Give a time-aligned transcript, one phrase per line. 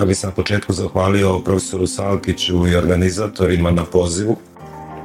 [0.00, 4.36] Ja bih se na početku zahvalio profesoru Salkiću i organizatorima na pozivu.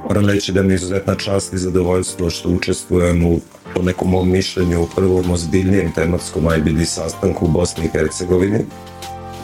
[0.07, 3.39] Moram reći da mi je izuzetna čast i zadovoljstvo što učestvujem u,
[3.73, 8.59] po nekom mom mišljenju, u prvom ozbiljnijem tematskom IBD sastanku u Bosni i Hercegovini.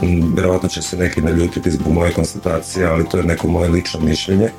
[0.01, 3.99] Mm, Vjerojatno će se neki naljutiti zbog moje konstatacije, ali to je neko moje lično
[3.99, 4.49] mišljenje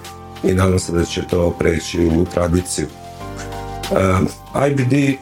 [0.45, 2.87] i nadam se da će to preći u tradiciju.
[3.91, 5.19] Uh, IBD,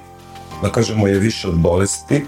[0.62, 2.24] da kažemo, je više od bolesti,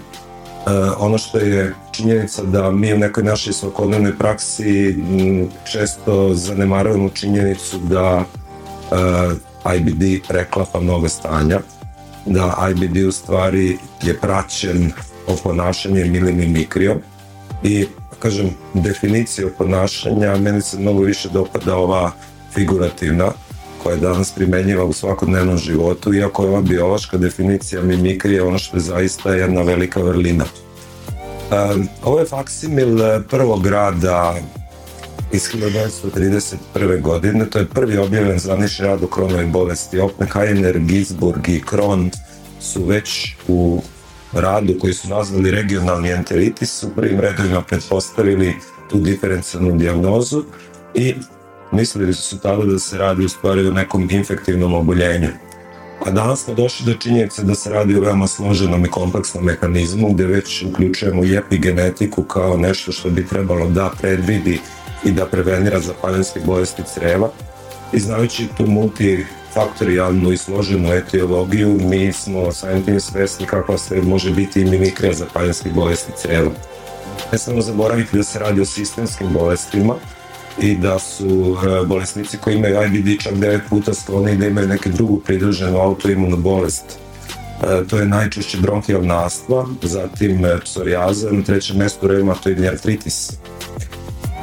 [0.97, 7.77] ono što je činjenica da mi u nekoj našoj svakodnevnoj praksi m, često zanemarujemo činjenicu
[7.77, 8.23] da
[8.91, 11.59] uh, IBD preklapa mnogo stanja,
[12.25, 14.91] da IBD u stvari je praćen
[15.27, 16.97] oponašanjem ili mimikrijom
[17.63, 17.87] i
[18.19, 22.11] kažem definicija ponašanja meni se mnogo više dopada ova
[22.53, 23.31] figurativna
[23.83, 28.77] koja je danas primenjiva u svakodnevnom životu, iako je ova biološka definicija mimikrije ono što
[28.77, 30.45] je zaista jedna velika vrlina.
[30.45, 32.97] Um, ovo je faksimil
[33.29, 34.35] prvog rada
[35.31, 37.01] iz 1931.
[37.01, 39.99] godine, to je prvi objavljen zvanični rad o kronovoj bolesti.
[39.99, 42.11] Oppenheimer, Ginsburg i Kron
[42.59, 43.81] su već u
[44.33, 48.55] radu koji su nazvali regionalni enteritis u prvim redovima pretpostavili
[48.89, 50.43] tu diferencijalnu dijagnozu
[50.93, 51.15] i
[51.73, 55.29] mislili su tada da se radi u stvari o nekom infektivnom oboljenju.
[56.05, 60.13] A danas smo došli do činjenice da se radi o veoma složenom i kompleksnom mehanizmu
[60.13, 64.59] gde već uključujemo i epigenetiku kao nešto što bi trebalo da predvidi
[65.05, 67.29] i da prevenira zapaljenske bolesti creva.
[67.93, 74.31] I znajući tu multifaktorijalnu i složenu etiologiju, mi smo samim tim svesni kakva sve može
[74.31, 75.13] biti i mimikrija
[75.75, 76.51] bolesti creva.
[77.31, 79.95] Ne samo zaboraviti da se radi o sistemskim bolestima,
[80.61, 84.89] i da su e, bolesnici koji imaju IBD čak 9 puta skloni da imaju neku
[84.89, 86.85] drugu pridruženu autoimunu bolest.
[87.63, 93.31] E, to je najčešće bronhijalna astma, zatim e, psorijaza, na trećem mestu reumatoidni artritis.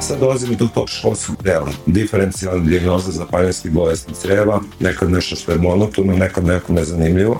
[0.01, 5.57] Sad dolazimo do tog školskog dela, diferencijalna dijagnoza zapaljenskih bolesti creva, nekad nešto što je
[5.57, 7.39] monotono, nekad neko nezanimljivo,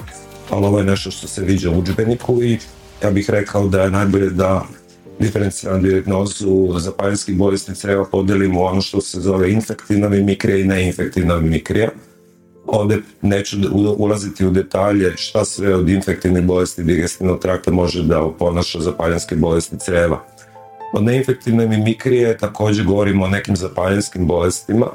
[0.49, 2.59] ali ovo je nešto što se viđa u učbeniku i
[3.03, 4.65] ja bih rekao da je najbolje da
[5.21, 7.71] diferencijalnu dijagnozu zapaljenskih bolesti
[8.11, 11.89] podelimo u ono što se zove infektivna mimikrija i neinfektivna mimikrija.
[12.65, 13.57] Ovde neću
[13.97, 19.79] ulaziti u detalje šta sve od infektivnih bolesti digestivnog trakta može da oponaša zapaljenske bolesti
[19.79, 20.25] creva.
[20.93, 24.87] Od neinfektivne mimikrije takođe govorimo o nekim zapaljenskim bolestima,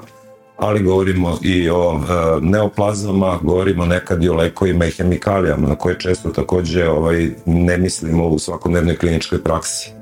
[0.57, 5.99] ali govorimo i o e, neoplazama, govorimo nekad i o lekovima i hemikalijama na koje
[5.99, 9.96] često takođe ovaj, ne mislimo u svakodnevnoj kliničkoj praksi.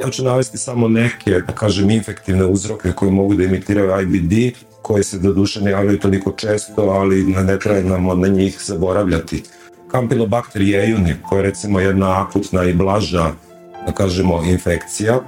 [0.00, 5.04] Ja ću navesti samo neke, da kažem, infektivne uzroke koji mogu da imitiraju IBD, koje
[5.04, 9.42] se do duše ne javljaju toliko često, ali ne treba nam na njih zaboravljati.
[9.92, 13.32] Campylobacter jejuni, koja je recimo jedna akutna i blaža,
[13.86, 15.20] da kažemo, infekcija,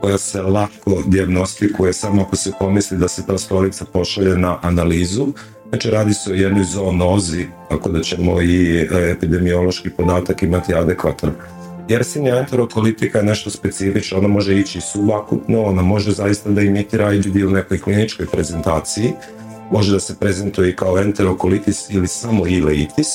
[0.00, 5.26] koja se lako diagnostikuje samo ako se pomisli da se ta stolica pošalje na analizu.
[5.68, 11.32] Znači radi se o jednoj zoonozi, tako da ćemo i e, epidemiološki podatak imati adekvatan.
[11.88, 17.36] Yersinia enterokolitika je nešto specifično, ona može ići subakutno, ona može zaista da imitira IBD
[17.36, 19.12] u nekoj kliničkoj prezentaciji,
[19.70, 23.08] može da se prezentuje kao enterokolitis ili samo ileitis,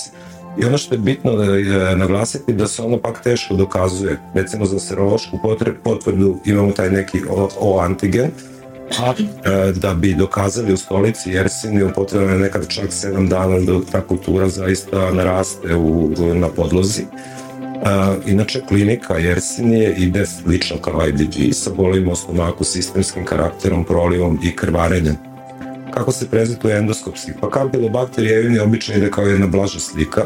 [0.62, 4.20] I ono što je bitno da je naglasiti da se ono pak teško dokazuje.
[4.34, 5.40] Recimo za serološku
[5.84, 8.32] potvrdu imamo taj neki O, o antigen,
[9.00, 13.86] a e, da bi dokazali u stolici Jersini potrebno je nekad čak 7 dana da
[13.92, 17.04] ta kultura zaista naraste u, na podlozi.
[18.26, 24.56] Inače, klinika Jersinije ide slično kao IBD sa bolima u stomaku, sistemskim karakterom, prolivom i
[24.56, 25.16] krvarenjem.
[25.94, 27.32] Kako se prezentuje endoskopski?
[27.42, 30.26] Pa kampilobakter jevini obično ide kao jedna blaža slika,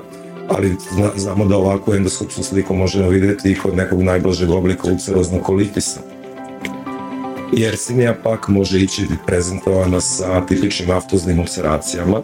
[0.49, 5.41] ali zna, znamo da ovakvu endoskopsku sliku možemo videti i kod nekog najblažeg oblika ulceroznog
[5.41, 5.99] kolitisa.
[7.53, 12.21] Jersinija pak može ići prezentovana sa tipičnim aftoznim ulceracijama,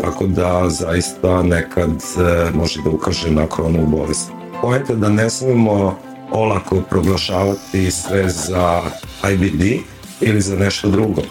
[0.00, 4.30] tako da zaista nekad e, može da ukaže na kronu bolest
[4.64, 5.98] pojete da ne smemo
[6.30, 8.82] olako proglašavati sve za
[9.32, 9.62] IBD
[10.20, 11.22] ili za nešto drugo.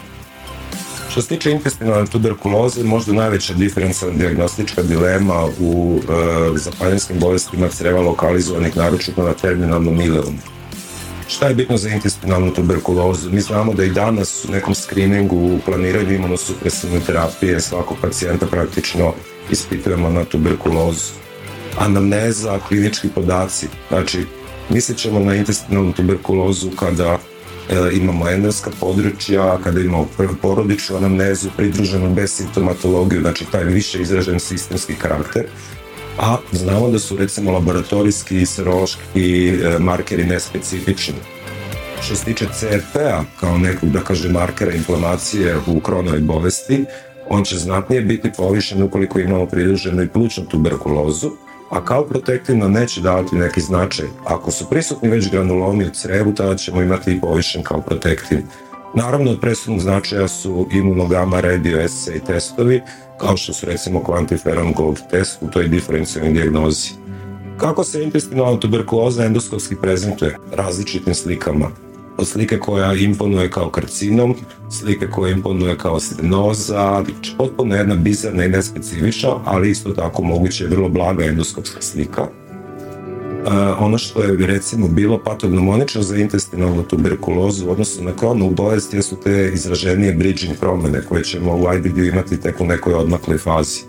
[1.10, 6.00] Što se tiče intestinalne tuberkuloze, možda najveća diferencijalna diagnostička dilema u
[7.10, 10.38] e, bolestima creva lokalizovanih naročito na terminalnom ileum.
[11.28, 13.32] Šta je bitno za intestinalnu tuberkulozu?
[13.32, 19.14] Mi znamo da i danas u nekom screeningu u planiranju imunosupresivne terapije svakog pacijenta praktično
[19.52, 21.24] ispitujemo na tuberkulozu.
[21.78, 24.26] Anamneza, klinički podaci, znači
[24.70, 27.18] mislit ćemo na intestinalnu tuberkulozu kada
[27.70, 30.08] e, imamo endemska područja, kada imamo
[30.42, 35.46] porodičnu anamnezu pridruženu bez simptomatologiju, znači taj više izražen sistemski karakter,
[36.20, 41.16] a znamo da su recimo laboratorijski i serološki e, markeri nespecifični.
[42.02, 46.86] Što se tiče CRP-a kao nekog, da kaže, markera inflamacije u kronoj bolesti,
[47.30, 51.32] on će znatnije biti povišen ukoliko imamo pridruženu i plućnu tuberkulozu,
[51.74, 54.06] a kao protektivno neće davati neki značaj.
[54.26, 58.40] Ako su prisutni već granulomi u crevu, tada ćemo imati i povišen kao protektiv.
[58.96, 62.82] Naravno, od presudnog značaja su imunogama radio assay testovi,
[63.20, 66.90] kao što su recimo quantiferon gold test u toj diferencijalnoj dijagnozi.
[67.58, 70.38] Kako se intestinalna tuberkuloza endoskopski prezentuje?
[70.52, 71.83] Različitim slikama.
[72.18, 74.36] Od slike koja imponuje kao karcinom,
[74.70, 77.04] slike koja imponuje kao stenoza,
[77.38, 82.28] potpuno jedna bizarna i nespecifična, ali isto tako moguće je vrlo blaga endoskopska slika
[83.80, 89.16] ono što je recimo bilo patognomonično za intestinalnu tuberkulozu u odnosu na kronu bolest jesu
[89.24, 93.82] te izraženije bridging promene koje ćemo u IBD imati tek u nekoj odmakloj fazi.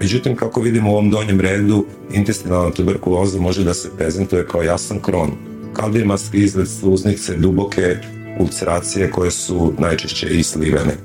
[0.00, 5.00] Međutim, kako vidimo u ovom donjem redu, intestinalna tuberkuloza može da se prezentuje kao jasan
[5.00, 5.30] kron.
[5.72, 7.96] Kaldijematski izgled sluznice, duboke
[8.40, 10.96] ulceracije koje su najčešće i slivene.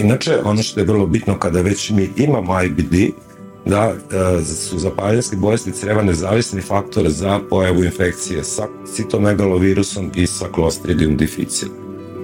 [0.00, 2.94] Inače, ono što je vrlo bitno kada već mi imamo IBD,
[3.66, 3.92] da
[4.40, 11.16] e, su zapaljenske bolesti creva nezavisni faktor za pojavu infekcije sa citomegalovirusom i sa Clostridium
[11.16, 11.70] difficile.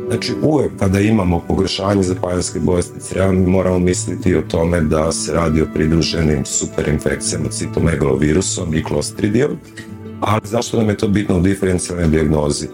[0.09, 5.33] Znači, uvek kada imamo pogrešanje zapaljenske bolesti creva, mi moramo misliti o tome da se
[5.33, 9.51] radi o pridruženim superinfekcijama citomegalovirusom i Clostridium,
[10.23, 12.67] ali zašto nam je to bitno u diferencijalnoj dijagnozi?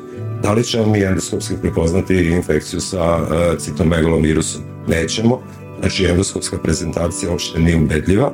[0.43, 4.62] Da li ćemo mi endoskopski prepoznati infekciju sa uh, citomegalovirusom?
[4.87, 5.41] Nećemo,
[5.81, 8.33] znači endoskopska prezentacija uopšte nije ubedljiva,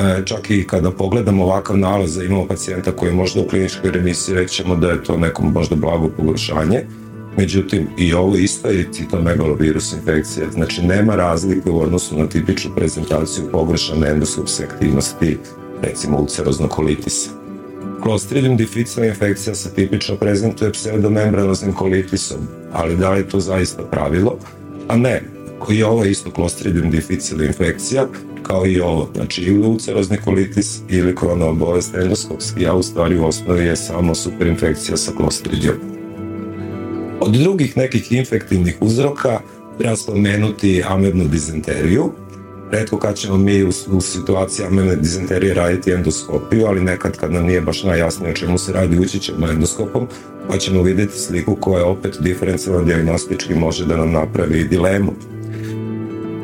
[0.00, 4.34] E, čak i kada pogledamo ovakav nalaz imamo pacijenta koji je možda u kliničkoj remisiji,
[4.34, 6.86] rećemo da je to neko možda blago pogoršanje.
[7.36, 13.44] Međutim, i ovo isto je citomegalovirus infekcija, znači nema razlike u odnosu na tipičnu prezentaciju
[13.52, 15.38] pogrešane endoskopske aktivnosti,
[15.82, 17.41] recimo ulceroznog kolitisa.
[18.02, 22.38] Clostridium difficile infekcija se tipično prezentuje pseudomembranoznim kolitisom,
[22.72, 24.38] ali da li je to zaista pravilo?
[24.88, 25.22] A ne,
[25.72, 28.06] i ovo isto Clostridium difficile infekcija,
[28.42, 31.94] kao i ovo, znači ili ulcerozni kolitis ili koronova bolest
[32.66, 35.76] a u stvari u osnovi je samo superinfekcija sa klostridijom.
[37.20, 39.40] Od drugih nekih infektivnih uzroka
[39.78, 42.12] treba spomenuti amebnu dizenteriju.
[42.72, 47.46] Redko kad ćemo mi u, u situaciji amebne dizenterije raditi endoskopiju, ali nekad kad nam
[47.46, 50.06] nije baš najjasnije o čemu se radi, ući ćemo endoskopom,
[50.48, 55.12] pa ćemo vidjeti sliku koja opet diferencijalno diagnostički može da nam napravi dilemu.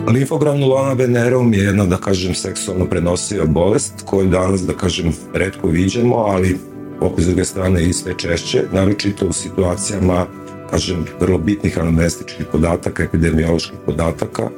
[0.08, 6.16] Limfogranuloma venerum je jedna, da kažem, seksualno prenosiva bolest koju danas, da kažem, redko viđamo,
[6.16, 6.58] ali
[7.00, 10.26] opet s druge strane i sve češće, naročito u situacijama,
[10.70, 14.50] kažem, vrlo bitnih anamnestičkih podataka, epidemioloških podataka,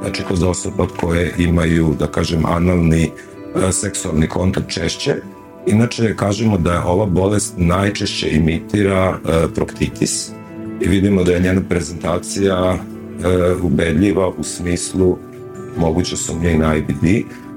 [0.00, 3.04] znači kod osoba koje imaju, da kažem, analni
[3.68, 5.14] e, seksualni kontakt češće.
[5.66, 10.30] Inače, kažemo da ova bolest najčešće imitira e, proktitis
[10.80, 12.78] i vidimo da je njena prezentacija e,
[13.62, 15.18] ubedljiva u smislu
[15.76, 17.04] moguće sumnje i na IBD.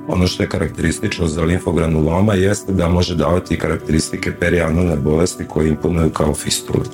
[0.07, 6.09] Ono što je karakteristično za limfogranuloma jeste da može davati karakteristike perianalne bolesti koje imponuju
[6.09, 6.85] kao fistule.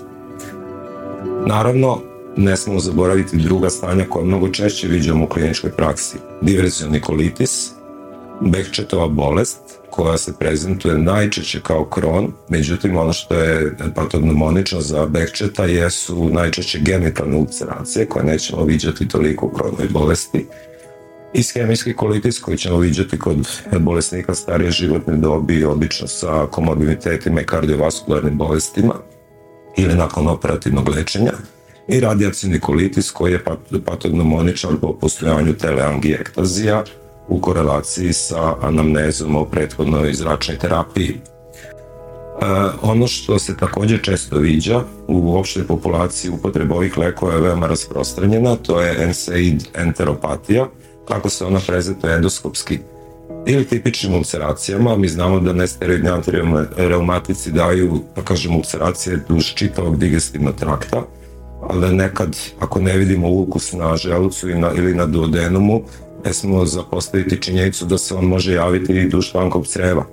[1.47, 2.01] Naravno,
[2.37, 6.17] ne smemo zaboraviti druga stanja koja mnogo češće viđamo u kliničkoj praksi.
[6.41, 7.71] Diverzioni kolitis,
[8.41, 15.65] Behčetova bolest, koja se prezentuje najčešće kao kron, međutim ono što je patognomonično za Behčeta
[15.65, 20.45] jesu najčešće genitalne ulceracije koje nećemo viđati toliko u kronoj bolesti.
[21.33, 23.47] Ishemijski kolitis koji ćemo viđati kod
[23.79, 28.93] bolesnika starije životne dobi, obično sa komorbiditetima i kardiovaskularnim bolestima
[29.77, 31.33] ili nakon operativnog lečenja
[31.87, 33.43] i radijacijni kolitis koji je
[33.85, 36.83] patognomoničan po postojanju teleangiektazija,
[37.27, 41.09] u korelaciji sa anamnezom o prethodnoj zračnoj terapiji.
[41.09, 42.45] E,
[42.81, 48.55] ono što se takođe često viđa u opštoj populaciji upotreba ovih lekova je veoma rasprostranjena,
[48.55, 50.67] to je NSAID enteropatija,
[51.07, 52.79] kako se ona prezentuje endoskopski
[53.45, 54.97] ili tipičnim ulceracijama.
[54.97, 61.03] Mi znamo da nesteroidni antireumatici daju, pa kažemo, ulceracije duž čitavog digestivnog trakta,
[61.69, 65.81] ali nekad, ako ne vidimo ukus na želucu ili na duodenumu,
[66.25, 70.05] ne smemo zapostaviti činjenicu da se on može javiti i duž vankog creva.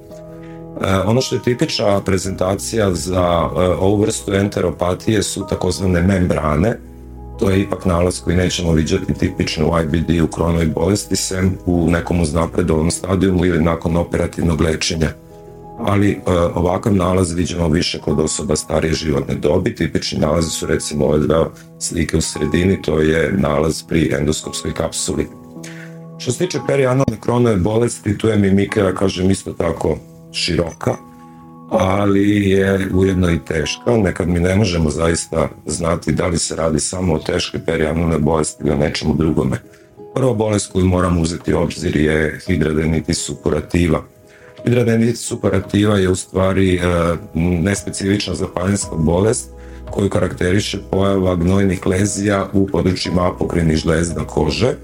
[1.07, 6.79] ono što je tipična prezentacija za ovu vrstu enteropatije su takozvane membrane,
[7.39, 11.91] to je ipak nalaz koji nećemo viđati tipično u IBD u kronoj bolesti, sem u
[11.91, 15.09] nekom uznapredovom stadijumu ili nakon operativnog lečenja.
[15.79, 16.19] Ali e,
[16.55, 19.75] ovakav nalaz viđamo više kod osoba starije životne dobi.
[19.75, 25.29] Tipični nalazi su recimo ove dva slike u sredini, to je nalaz pri endoskopskoj kapsuli.
[26.19, 29.97] Što se tiče perianalne kronove bolesti, tu je mimika, kažem, isto tako
[30.33, 30.97] široka
[31.73, 33.97] ali je ujedno i teška.
[33.97, 38.65] Nekad mi ne možemo zaista znati da li se radi samo o teškoj perianulne bolesti
[38.67, 39.57] ili nečemu drugome.
[40.15, 44.03] Prva bolest koju moramo uzeti u obzir je hidradenitis supurativa.
[44.65, 46.81] Hidradenitis supurativa je u stvari e,
[47.35, 49.51] nespecifična zapaljinska bolest
[49.91, 54.75] koju karakteriše pojava gnojnih lezija u područjima apokrinih žlezda kože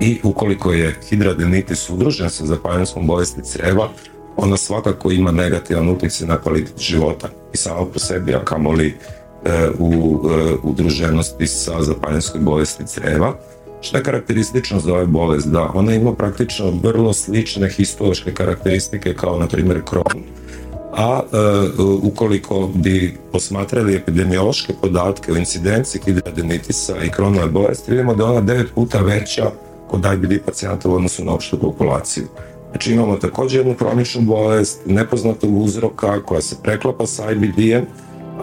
[0.00, 3.88] i ukoliko je hidradenitis udružen sa zapaljinskom bolesti creva,
[4.36, 9.68] ona svakako ima negativan utjecaj na kvalitet života i samo po sebi, a kamoli e,
[9.78, 13.34] u e, udruženosti sa zapaljenskoj bolesti creva.
[13.80, 15.48] Što je karakteristično za ove bolest?
[15.48, 20.20] Da, ona ima praktično vrlo slične histološke karakteristike kao na primjer Crohn.
[20.92, 21.36] A e,
[22.02, 28.40] ukoliko bi posmatrali epidemiološke podatke o incidenciji hidradenitisa i kronove bolesti, vidimo da je ona
[28.40, 29.50] devet puta veća
[29.88, 32.24] kod IBD pacijenta u odnosu na opštu populaciju.
[32.70, 37.84] Znači imamo također jednu kroničnu bolest nepoznatog uzroka koja se preklapa sa IBD-em,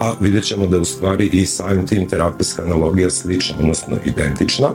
[0.00, 4.68] a vidjet ćemo da je u stvari i samim tim terapijska analogija slična, odnosno identična.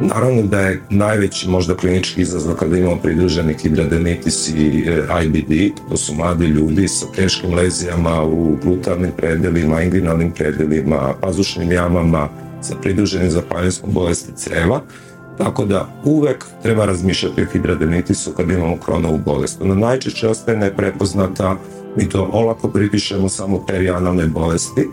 [0.00, 5.96] Naravno da je najveći možda klinički izazov kada imamo pridruženi hidradenitis i e, IBD, to
[5.96, 12.28] su mladi ljudi sa teškim lezijama u glutarnim predelima, inguinalnim predelima, pazušnim jamama,
[12.60, 14.80] sa pridruženim zapaljinskom bolesti creva,
[15.38, 19.60] tako da uvek treba razmišljati o hidradenitisu kad imamo kronovu bolest.
[19.62, 21.56] Ona najčešće ostaje neprepoznata,
[21.96, 24.88] mi to olako pripišemo samo perianalne bolesti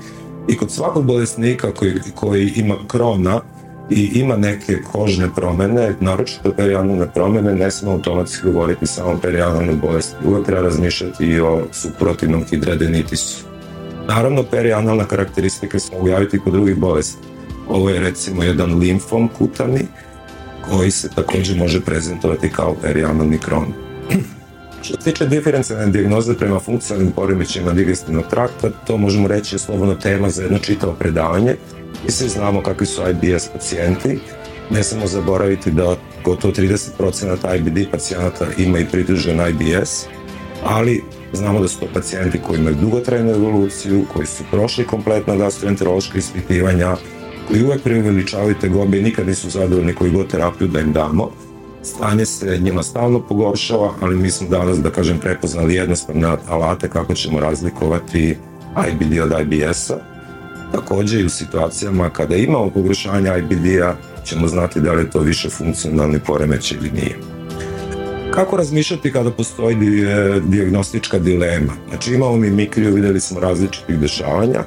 [0.47, 3.41] i kod svakog bolesnika koji, koji ima krona
[3.89, 9.75] i ima neke kožne promene, naročito perianalne promene, ne smemo automatski govoriti samo o perianalnoj
[9.75, 10.15] bolesti.
[10.25, 13.45] Uvek treba razmišljati i o suprotivnom hidradenitisu.
[14.07, 17.27] Naravno, perianalna karakteristika se mogu javiti kod drugih bolesti.
[17.69, 19.81] Ovo je recimo jedan limfom kutani,
[20.69, 23.73] koji se također može prezentovati kao perianalni kron.
[24.81, 29.95] Što se tiče diferencijalne dijagnoze prema funkcionalnim poremećajima digestivnog trakta, to možemo reći je slobodno
[29.95, 31.55] tema za jedno čitavo predavanje
[32.07, 34.19] i svi znamo kakvi su IBS pacijenti.
[34.69, 40.05] Ne samo zaboraviti da gotovo 30% IBD pacijenata ima i pridružen IBS,
[40.63, 46.17] ali znamo da su to pacijenti koji imaju dugotrajnu evoluciju, koji su prošli kompletna gastroenterološka
[46.17, 46.95] ispitivanja,
[47.47, 51.31] koji uvek preuveličavaju gobe i nikad nisu zadovoljni koji god terapiju da im damo.
[51.83, 57.13] Stanje se njima stalno pogoršava, ali mi smo danas, da kažem, prepoznali jednostavne alate kako
[57.13, 58.37] ćemo razlikovati
[58.91, 60.14] IBD od IBS-a.
[60.71, 65.49] Također i u situacijama kada imamo pogoršanje IBD-a ćemo znati da li je to više
[65.49, 67.19] funkcionalni poremećaj ili nije.
[68.33, 69.77] Kako razmišljati kada postoji
[70.43, 71.73] diagnostička dilema?
[71.89, 74.63] Znači imamo mi mikriju, vidjeli smo različitih dešavanja,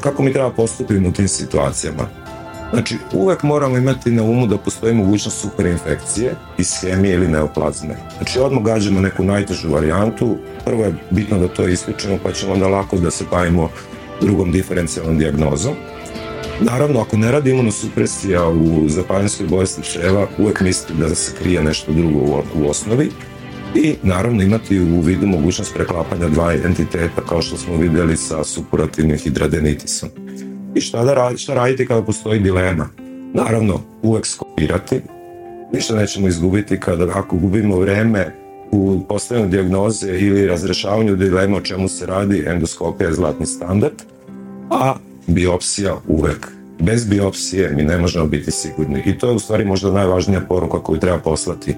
[0.00, 2.08] kako mi treba postupiti u tim situacijama.
[2.72, 7.96] Znači, uvek moramo imati na umu da postoji mogućnost superinfekcije, ishemije ili neoplazme.
[8.16, 12.68] Znači, odmah gađamo neku najtežu varijantu, prvo je bitno da to isključimo, pa ćemo onda
[12.68, 13.68] lako da se bavimo
[14.20, 15.74] drugom diferencijalnom dijagnozom.
[16.60, 19.98] Naravno, ako ne radi imunosupresija u zapaljenskoj bolesti
[20.38, 23.10] uvek mislite da se krije nešto drugo u osnovi,
[23.74, 29.18] i naravno imati u vidu mogućnost preklapanja dva entiteta kao što smo vidjeli sa supurativnim
[29.18, 30.08] hidradenitisom.
[30.74, 32.88] I šta, da radi, šta raditi kada postoji dilema?
[33.34, 35.00] Naravno, uvek skopirati,
[35.72, 41.88] ništa nećemo izgubiti kada ako gubimo vreme u postavljanju dijagnoze ili razrešavanju dilema o čemu
[41.88, 44.02] se radi, endoskopija je zlatni standard,
[44.70, 44.94] a
[45.26, 46.48] biopsija uvek.
[46.80, 50.78] Bez biopsije mi ne možemo biti sigurni i to je u stvari možda najvažnija poruka
[50.78, 51.74] koju treba poslati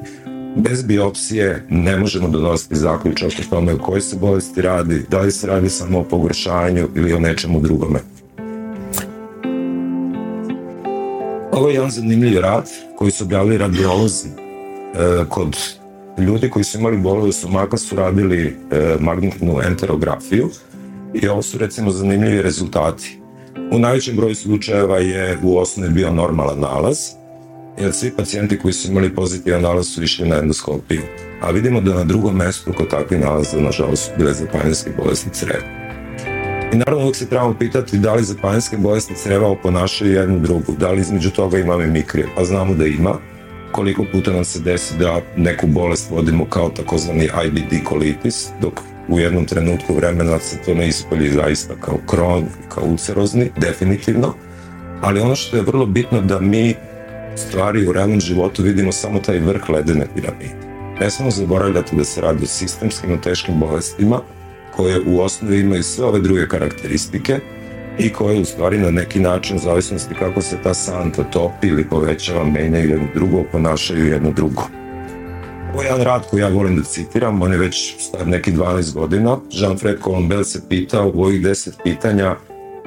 [0.57, 5.33] bez biopsije ne možemo donositi zaključak o tome o kojoj se bolesti radi, da li
[5.33, 7.99] se radi samo o pogoršanju ili o nečemu drugome.
[11.53, 15.57] Ovo je jedan zanimljiv rad koji su objavili radiolozi e, kod
[16.23, 20.51] ljudi koji su imali bolove stomaka su radili e, magnetnu enterografiju
[21.15, 23.19] i ovo su recimo zanimljivi rezultati.
[23.73, 26.99] U najvećem broju slučajeva je u osnovi bio normalan nalaz,
[27.81, 31.03] jer svi pacijenti koji su imali pozitivan nalaz su išli na endoskopiju.
[31.43, 34.33] A vidimo da na drugom mjestu kod takvih nalaza, nažalost, su bile
[34.99, 35.65] bolesti creva.
[36.73, 40.91] I naravno uvijek se trebamo pitati da li zapanjske bolesti creva oponašaju jednu drugu, da
[40.91, 43.15] li između toga ima mimikrije, pa znamo da ima.
[43.73, 49.19] Koliko puta nam se desi da neku bolest vodimo kao takozvani IBD kolitis, dok u
[49.19, 54.35] jednom trenutku vremena se to ne ispolji zaista kao kron, kao ulcerozni, definitivno.
[55.01, 56.75] Ali ono što je vrlo bitno da mi
[57.37, 60.69] stvari u realnom životu vidimo samo taj vrh ledene piramide.
[61.01, 64.21] Ne samo zaboravljati da se radi o sistemskim, o teškim bolestima,
[64.77, 67.41] koje u osnovi imaju sve ove druge karakteristike
[67.99, 71.89] i koje u stvari na neki način, u zavisnosti kako se ta santa topi ili
[71.89, 74.63] povećava, menjaju jedno drugo, ponašaju jedno drugo.
[75.73, 78.95] Ovo je jedan rad koji ja volim da citiram, on je već star neki 12
[78.95, 79.37] godina.
[79.51, 82.37] Jean-Fred Colombel se pitao u ovih 10 pitanja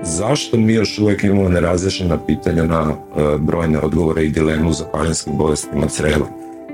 [0.04, 5.38] zašto mi još uvek imamo nerazrešena pitanja na uh, brojne odgovore i dilemu u zapaljanskim
[5.38, 6.26] bolestima creva.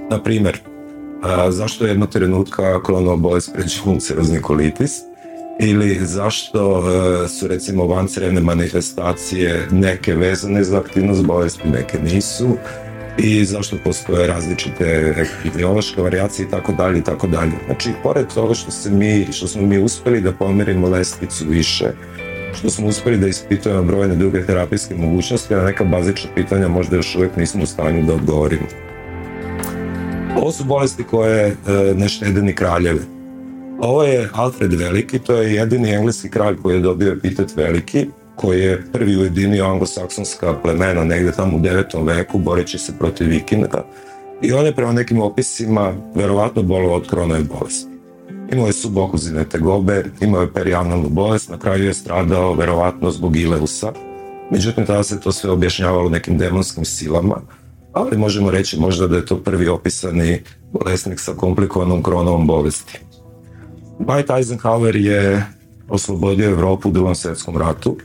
[0.09, 4.91] Na primer, uh, zašto jedno trenutka kolonova bolest pređe ulcerozni kolitis
[5.59, 12.57] ili zašto uh, su recimo vancrevne manifestacije neke vezane za aktivnost bolesti, neke nisu
[13.17, 17.51] i zašto postoje različite epidemiološke variacije i tako dalje i tako dalje.
[17.65, 21.85] Znači, pored toga što, mi, što smo mi uspeli da pomerimo lestvicu više,
[22.53, 27.15] što smo uspeli da ispitujemo brojne druge terapijske mogućnosti, a neka bazična pitanja možda još
[27.15, 28.67] uvek nismo u stanju da odgovorimo.
[30.35, 31.53] Ovo su bolesti koje e,
[31.95, 33.16] ne štede ni kraljeve.
[33.79, 38.61] Ovo je Alfred Veliki, to je jedini engleski kralj koji je dobio epitet Veliki, koji
[38.61, 42.05] je prvi ujedinio anglosaksonska plemena negde tamo u 9.
[42.05, 43.85] veku boreći se protiv vikinga
[44.41, 47.91] i on je prema nekim opisima verovatno bolao od kronove bolesti.
[48.51, 53.91] Imao je subokozine tegobe, imao je perianalnu bolest, na kraju je stradao verovatno zbog Ileusa.
[54.51, 57.41] Međutim, tada se to sve objašnjavalo nekim demonskim silama,
[57.93, 60.41] ali možemo reći možda da je to prvi opisani
[60.73, 62.99] bolesnik sa komplikovanom kronovom bolesti.
[63.99, 65.45] Dwight Eisenhower je
[65.89, 67.97] oslobodio Evropu u drugom svetskom ratu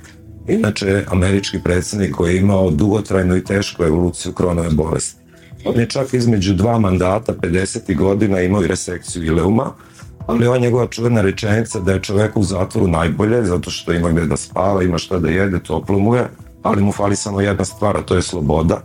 [0.48, 5.22] Inače, američki predsednik koji je imao dugotrajnu i tešku evoluciju kronove bolesti.
[5.64, 7.96] On je čak između dva mandata, 50.
[7.96, 9.72] godina, imao i resekciju ileuma,
[10.26, 14.26] ali ova njegova čuvena rečenica da je čovek u zatvoru najbolje, zato što ima gde
[14.26, 16.28] da spava, ima šta da jede, toplo mu je,
[16.62, 18.82] ali mu fali samo jedna stvar, a to je sloboda.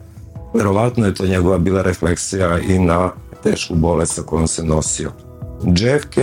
[0.54, 3.12] Verovatno je to njegova bila refleksija i na
[3.44, 5.12] tešku bolest sa kojom se nosio.
[5.66, 6.18] JFK,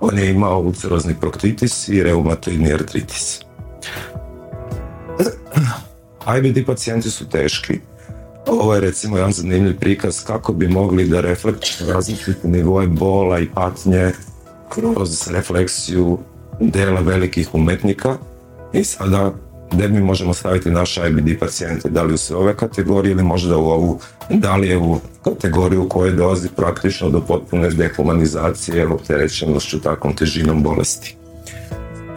[0.00, 3.40] on je imao ulcerozni proktitis i reumatoidni artritis.
[6.38, 7.80] IBD pacijenti su teški.
[8.46, 13.48] Ovo je recimo jedan zanimljiv prikaz kako bi mogli da reflektuju različite nivoje bola i
[13.54, 14.12] patnje
[14.68, 16.18] kroz refleksiju
[16.60, 18.16] dela velikih umetnika
[18.72, 19.32] i sada
[19.72, 23.56] gde mi možemo staviti naše IBD pacijente, da li u sve ove kategorije ili možda
[23.56, 24.00] u ovu,
[24.30, 31.16] da li je u kategoriju koje dolazi praktično do potpune dehumanizacije, opterećenošću takvom težinom bolesti.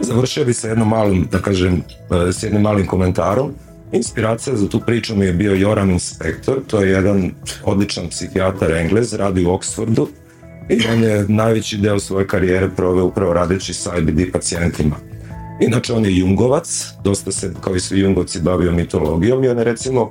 [0.00, 1.82] Završio bi sa jednom malim, da kažem,
[2.28, 3.52] e, s jednim malim komentarom.
[3.92, 7.30] Inspiracija za tu priču mi je bio Joram Inspektor, to je jedan
[7.64, 10.06] odličan psihijatar englez, radi u Oxfordu
[10.68, 14.96] i on je najveći deo svoje karijere proveo upravo radeći sa IBD pacijentima.
[15.66, 19.64] Inače, on je jungovac, dosta se, kao i svi jungovci, bavio mitologijom i on je
[19.64, 20.10] recimo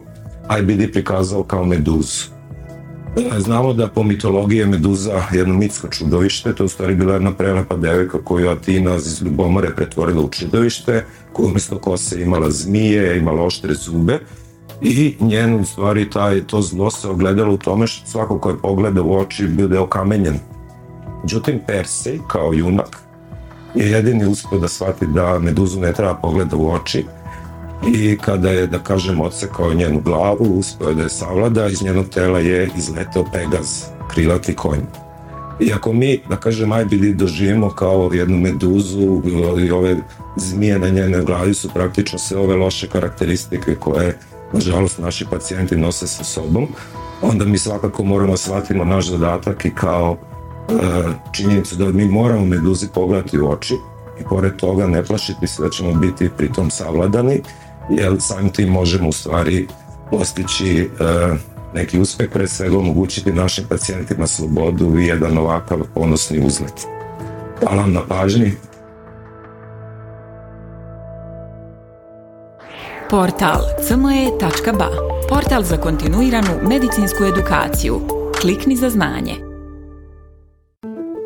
[0.59, 2.23] IBD prikazao kao meduzu.
[3.37, 7.33] Znamo da po mitologiji je Meduza jedno mitsko čudovište, to je u stvari bila jedna
[7.33, 13.43] prelepa devojka koju Atina iz ljubomore pretvorila u čudovište, koja umesto kose imala zmije, imala
[13.43, 14.19] oštre zube
[14.81, 18.57] i njenu u stvari taj, to zlo se ogledalo u tome što svako ko je
[18.57, 20.39] pogleda u oči bude okamenjen.
[21.23, 22.97] Međutim, Persej, kao junak,
[23.75, 27.05] je jedini uspio da shvati da Meduzu ne treba pogleda u oči,
[27.87, 32.09] i kada je, da kažem, odsekao njenu glavu, uspeo je da je savlada, iz njenog
[32.09, 34.81] tela je izletao Pegaz, krilati konj.
[35.59, 39.21] I ako mi, da kažem, IBD doživimo kao jednu meduzu
[39.59, 39.97] i ove
[40.35, 44.17] zmije na njenoj glavi su praktično sve ove loše karakteristike koje,
[44.53, 46.67] nažalost, naši pacijenti nose sa sobom,
[47.21, 50.17] onda mi svakako moramo shvatimo naš zadatak i kao
[50.71, 53.75] e, činjenicu da mi moramo meduzi pogledati u oči
[54.19, 57.41] i pored toga ne plašiti se da ćemo biti pritom savladani
[57.89, 59.67] jer samim tim možemo u stvari
[60.11, 61.37] postići uh,
[61.73, 66.87] neki uspeh, pre svega omogućiti našim pacijentima slobodu i jedan ovakav ponosni uzlet.
[67.59, 68.51] Hvala vam na pažnji.
[73.09, 74.89] Portal cme.ba
[75.29, 78.01] Portal za kontinuiranu medicinsku edukaciju.
[78.41, 79.50] Klikni za znanje.